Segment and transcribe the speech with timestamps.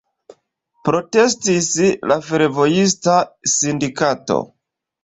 [0.87, 1.69] Protestis
[2.13, 3.21] la fervojista
[3.59, 4.43] sindikato.